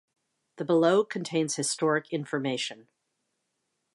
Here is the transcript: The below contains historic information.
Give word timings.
The 0.55 0.65
below 0.65 1.03
contains 1.03 1.57
historic 1.57 2.11
information. 2.11 2.87